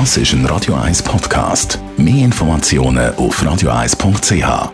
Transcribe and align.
Das 0.00 0.16
ist 0.16 0.32
ein 0.32 0.44
Radio 0.46 0.74
1 0.74 1.04
Podcast. 1.04 1.78
Mehr 1.96 2.24
Informationen 2.24 3.14
auf 3.14 3.40
radio1.ch. 3.40 4.72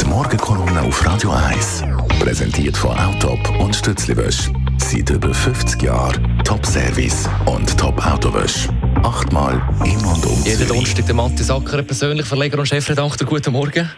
Die 0.00 0.06
Morgenkolumne 0.06 0.80
auf 0.80 1.04
Radio 1.04 1.30
1 1.30 1.84
präsentiert 2.20 2.74
von 2.74 2.98
Autop 2.98 3.60
und 3.60 3.76
Stützliwösch. 3.76 4.50
Seit 4.78 5.10
über 5.10 5.34
50 5.34 5.82
Jahren 5.82 6.42
Top-Service 6.42 7.28
und 7.44 7.78
Top-Autowösch. 7.78 8.68
Achtmal 9.02 9.60
in 9.84 9.98
und 10.06 10.24
um 10.24 10.42
Jeden. 10.42 10.66
Donnerstag 10.68 11.04
der 11.04 11.14
Matti 11.14 11.44
Sacker, 11.44 11.82
persönlich 11.82 12.24
Verleger 12.24 12.58
und 12.60 12.66
Chefredakteur. 12.66 13.28
Guten 13.28 13.52
Morgen. 13.52 13.90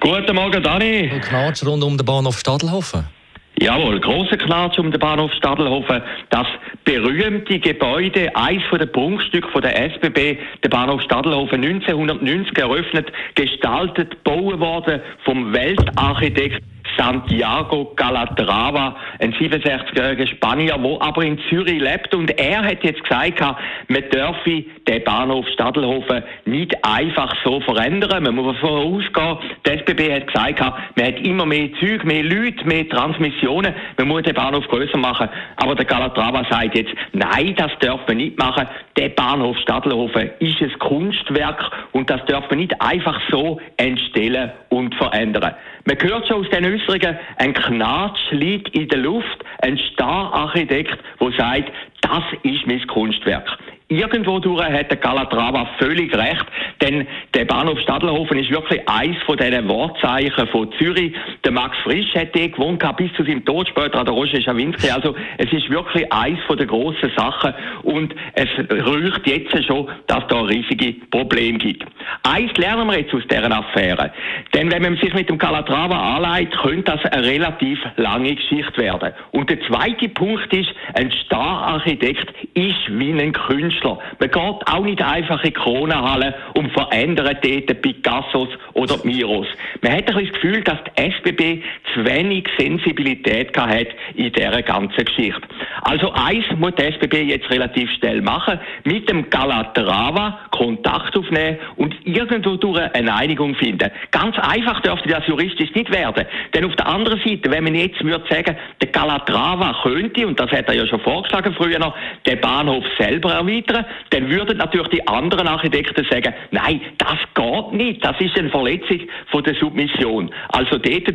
Guten 0.00 0.34
Morgen, 0.34 0.62
Dani. 0.62 1.10
Und 1.12 1.20
Knatsch 1.20 1.62
rund 1.62 1.84
um 1.84 1.98
den 1.98 2.06
Bahnhof 2.06 2.38
Stadelhofen. 2.38 3.19
Jawohl, 3.62 4.00
grosser 4.00 4.38
Knatsch 4.38 4.78
um 4.78 4.90
den 4.90 4.98
Bahnhof 4.98 5.30
Stadelhofen. 5.34 6.00
Das 6.30 6.46
berühmte 6.84 7.58
Gebäude, 7.58 8.34
eins 8.34 8.62
von 8.70 8.78
den 8.78 8.90
Prunkstücken 8.90 9.50
von 9.50 9.60
der 9.60 9.76
SBB, 9.92 10.38
der 10.64 10.68
Bahnhof 10.70 11.02
Stadelhofen, 11.02 11.62
1990 11.62 12.56
eröffnet, 12.56 13.12
gestaltet, 13.34 14.12
gebaut 14.24 14.58
worden 14.60 15.02
vom 15.24 15.52
Weltarchitekt 15.52 16.62
Santiago 16.96 17.86
Calatrava, 17.96 18.96
ein 19.18 19.32
67-jähriger 19.34 20.26
Spanier, 20.26 20.78
der 20.78 21.02
aber 21.02 21.24
in 21.24 21.38
Zürich 21.48 21.80
lebt. 21.80 22.14
Und 22.14 22.30
er 22.38 22.62
hat 22.62 22.82
jetzt 22.84 23.02
gesagt, 23.02 23.40
man 23.40 24.02
dürfe 24.10 24.64
den 24.86 25.04
Bahnhof 25.04 25.46
Stadelhofen 25.48 26.22
nicht 26.44 26.74
einfach 26.84 27.34
so 27.44 27.60
verändern. 27.60 28.24
Man 28.24 28.34
muss 28.34 28.54
davon 28.56 28.94
ausgehen, 28.94 29.38
die 29.66 29.70
SBB 29.70 30.12
hat 30.12 30.26
gesagt, 30.26 30.60
man 30.96 31.06
hat 31.06 31.20
immer 31.20 31.46
mehr 31.46 31.68
Züge, 31.78 32.06
mehr 32.06 32.22
Leute, 32.22 32.64
mehr 32.66 32.88
Transmissionen, 32.88 33.74
man 33.96 34.08
muss 34.08 34.22
den 34.22 34.34
Bahnhof 34.34 34.66
größer 34.68 34.98
machen. 34.98 35.28
Aber 35.56 35.74
der 35.74 35.84
Calatrava 35.84 36.44
sagt 36.50 36.76
jetzt, 36.76 36.92
nein, 37.12 37.54
das 37.56 37.72
darf 37.80 38.00
man 38.06 38.16
nicht 38.16 38.38
machen. 38.38 38.66
Der 38.96 39.10
Bahnhof 39.10 39.56
Stadelhofen 39.58 40.30
ist 40.40 40.60
ein 40.60 40.78
Kunstwerk 40.78 41.70
und 41.92 42.10
das 42.10 42.24
darf 42.26 42.48
man 42.50 42.58
nicht 42.58 42.74
einfach 42.80 43.20
so 43.30 43.60
entstellen 43.76 44.52
und 44.68 44.94
verändern. 44.96 45.54
Man 45.86 45.96
hört 46.00 46.28
schon 46.28 46.44
aus 46.44 46.50
den 46.50 46.64
Äußerungen, 46.88 47.18
ein 47.36 47.52
Knatsch 47.52 48.30
liegt 48.30 48.74
in 48.74 48.88
der 48.88 48.98
Luft, 48.98 49.44
ein 49.62 49.78
Stararchitekt, 49.78 50.98
der 51.18 51.32
sagt, 51.36 51.72
das 52.00 52.24
ist 52.42 52.66
mein 52.66 52.86
Kunstwerk. 52.86 53.58
Irgendwo 53.92 54.38
durch 54.38 54.62
hat 54.62 54.88
der 54.88 54.98
Calatrava 54.98 55.68
völlig 55.80 56.16
recht, 56.16 56.46
denn 56.80 57.08
der 57.34 57.44
Bahnhof 57.44 57.80
Stadelhofen 57.80 58.38
ist 58.38 58.48
wirklich 58.48 58.88
eins 58.88 59.16
von 59.26 59.36
diesen 59.36 59.68
Wortzeichen 59.68 60.46
von 60.46 60.70
Zürich. 60.78 61.12
Der 61.44 61.50
Max 61.50 61.76
Frisch 61.78 62.14
hat 62.14 62.28
dort 62.32 62.52
gewohnt, 62.52 62.96
bis 62.96 63.12
zu 63.14 63.24
seinem 63.24 63.44
Tod 63.44 63.68
später 63.68 63.98
an 63.98 64.04
der 64.04 64.14
Roger 64.14 64.40
Schawinski. 64.40 64.90
Also 64.90 65.16
es 65.38 65.52
ist 65.52 65.68
wirklich 65.70 66.06
eins 66.12 66.38
von 66.46 66.56
den 66.56 66.68
grossen 66.68 67.10
Sachen 67.16 67.52
und 67.82 68.14
es 68.34 68.48
rührt 68.70 69.26
jetzt 69.26 69.64
schon, 69.66 69.88
dass 70.06 70.24
da 70.28 70.40
riesige 70.42 70.92
Probleme 71.10 71.58
gibt. 71.58 71.84
Eins 72.22 72.56
lernen 72.58 72.86
wir 72.86 73.00
jetzt 73.00 73.12
aus 73.12 73.26
dieser 73.28 73.50
Affäre. 73.50 74.12
Denn 74.54 74.70
wenn 74.70 74.82
man 74.82 74.98
sich 74.98 75.12
mit 75.14 75.28
dem 75.28 75.38
Calatrava 75.38 76.16
anlegt, 76.16 76.56
könnte 76.56 76.92
das 76.92 77.04
eine 77.06 77.26
relativ 77.26 77.80
lange 77.96 78.36
Geschichte 78.36 78.82
werden. 78.82 79.12
Und 79.32 79.50
der 79.50 79.60
zweite 79.62 80.08
Punkt 80.10 80.52
ist, 80.54 80.70
ein 80.94 81.10
Stararchitekt 81.10 82.32
ist 82.54 82.88
wie 82.88 83.20
ein 83.20 83.32
Künstler. 83.32 83.79
Man 83.84 84.30
geht 84.30 84.34
auch 84.34 84.84
nicht 84.84 85.02
einfach 85.02 85.42
in 85.42 85.50
die 85.50 85.54
Kronenhalle 85.54 86.34
und 86.54 86.72
verändert 86.72 87.44
dort 87.44 87.82
Picassos 87.82 88.48
oder 88.74 88.96
die 88.98 89.08
Miros. 89.08 89.46
Man 89.82 89.92
hat 89.92 90.08
ein 90.08 90.14
bisschen 90.14 90.26
das 90.26 90.34
Gefühl, 90.34 90.62
dass 90.62 90.78
die 90.84 91.10
SBB 91.10 91.62
zu 91.94 92.04
wenig 92.04 92.48
Sensibilität 92.58 93.56
hat 93.56 93.88
in 94.14 94.32
dieser 94.32 94.62
ganzen 94.62 95.04
Geschichte. 95.04 95.42
Also 95.82 96.12
eins 96.12 96.44
muss 96.58 96.74
die 96.76 96.84
SBB 96.84 97.22
jetzt 97.22 97.50
relativ 97.50 97.90
schnell 97.98 98.22
machen, 98.22 98.58
mit 98.84 99.08
dem 99.08 99.28
Calatrava 99.30 100.38
Kontakt 100.50 101.16
aufnehmen 101.16 101.58
und 101.76 101.94
irgendwo 102.04 102.56
durch 102.56 102.80
eine 102.94 103.14
Einigung 103.14 103.54
finden. 103.54 103.90
Ganz 104.10 104.38
einfach 104.38 104.80
dürfte 104.82 105.08
das 105.08 105.26
juristisch 105.26 105.74
nicht 105.74 105.90
werden. 105.90 106.26
Denn 106.54 106.64
auf 106.64 106.76
der 106.76 106.86
anderen 106.86 107.20
Seite, 107.20 107.50
wenn 107.50 107.64
man 107.64 107.74
jetzt 107.74 108.02
würde 108.04 108.24
sagen, 108.28 108.56
der 108.80 108.90
Calatrava 108.90 109.80
könnte, 109.82 110.26
und 110.26 110.38
das 110.38 110.50
hat 110.50 110.68
er 110.68 110.74
ja 110.74 110.86
schon 110.86 111.00
vorgeschlagen 111.00 111.54
früher 111.54 111.78
noch, 111.78 111.96
den 112.26 112.40
Bahnhof 112.40 112.84
selber 112.98 113.32
erweitern, 113.32 113.69
dann 114.10 114.30
würden 114.30 114.58
natürlich 114.58 114.88
die 114.88 115.06
anderen 115.08 115.48
Architekten 115.48 116.06
sagen, 116.10 116.34
nein, 116.50 116.80
das 116.98 117.18
geht 117.34 117.72
nicht, 117.72 118.04
das 118.04 118.20
ist 118.20 118.38
eine 118.38 118.50
Verletzung 118.50 119.00
von 119.30 119.44
der 119.44 119.54
Submission. 119.54 120.30
Also 120.48 120.78
dort 120.78 121.08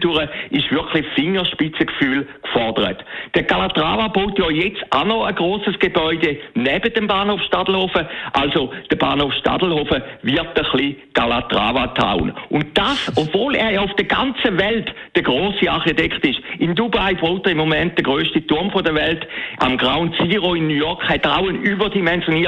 ist 0.52 0.72
wirklich 0.72 1.06
Fingerspitzengefühl 1.16 2.28
gefordert. 2.44 3.04
Der 3.34 3.44
Calatrava 3.44 4.08
baut 4.08 4.38
ja 4.40 4.50
jetzt 4.50 4.84
auch 4.92 5.06
noch 5.06 5.26
ein 5.26 5.36
grosses 5.36 5.78
Gebäude 5.80 6.38
neben 6.54 6.94
dem 6.94 7.08
Bahnhof 7.08 7.42
Stadelhofen. 7.44 8.08
Also 8.34 8.72
der 8.90 8.96
Bahnhof 8.96 9.34
Stadelhofen 9.34 10.02
wird 10.22 10.40
ein 10.40 10.54
bisschen 10.54 10.96
Calatrava 11.14 11.88
Town. 11.88 12.34
Und 12.50 12.78
das, 12.78 13.12
obwohl 13.16 13.56
er 13.56 13.72
ja 13.72 13.82
auf 13.82 13.94
der 13.96 14.06
ganzen 14.06 14.58
Welt 14.58 14.94
der 15.16 15.24
große 15.24 15.70
Architekt 15.70 16.26
ist. 16.26 16.40
In 16.60 16.76
Dubai 16.76 17.14
baut 17.16 17.46
er 17.46 17.54
im 17.54 17.58
Moment 17.58 17.98
der 17.98 18.04
größte 18.04 18.46
Turm 18.48 18.72
der 18.84 18.96
Welt. 18.96 19.28
Am 19.60 19.78
Ground 19.78 20.16
Zero 20.18 20.54
in 20.54 20.68
New 20.68 20.74
York 20.74 21.08
hat 21.08 21.26
er 21.26 21.38
auch 21.38 21.48
einen 21.48 21.62
überdimensionierten 21.62 22.45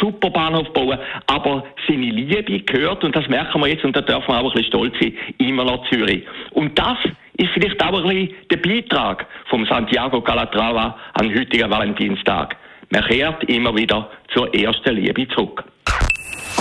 Superbahnhof 0.00 0.72
bauen. 0.72 0.98
Aber 1.26 1.64
seine 1.86 2.10
Liebe 2.10 2.60
gehört, 2.60 3.04
und 3.04 3.14
das 3.14 3.28
merken 3.28 3.60
wir 3.60 3.68
jetzt, 3.68 3.84
und 3.84 3.96
da 3.96 4.00
dürfen 4.00 4.28
wir 4.28 4.40
auch 4.40 4.44
ein 4.44 4.52
bisschen 4.52 4.68
stolz 4.68 4.94
sein, 5.00 5.14
immer 5.38 5.64
noch 5.64 5.88
Zürich. 5.88 6.24
Und 6.52 6.78
das 6.78 6.98
ist 7.36 7.50
vielleicht 7.52 7.82
auch 7.82 8.02
ein 8.02 8.08
bisschen 8.08 8.34
der 8.50 8.56
Beitrag 8.58 9.26
vom 9.48 9.66
Santiago 9.66 10.20
Calatrava 10.20 10.96
am 11.14 11.34
heutigen 11.34 11.70
Valentinstag. 11.70 12.56
Man 12.90 13.04
kehrt 13.04 13.42
immer 13.44 13.74
wieder 13.74 14.10
zur 14.32 14.54
ersten 14.54 14.94
Liebe 14.94 15.26
zurück. 15.28 15.64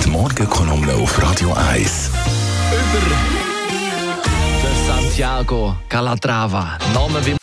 Die 0.04 0.10
Morgenkolumne 0.10 0.94
auf 0.94 1.22
Radio 1.22 1.54
1. 1.72 2.12
Der 4.64 4.72
Santiago 4.72 5.76
Calatrava. 5.90 6.80
Name 6.94 7.26
wie 7.26 7.43